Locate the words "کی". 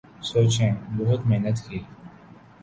1.65-1.79